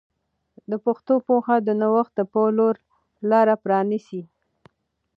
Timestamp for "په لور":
2.31-2.75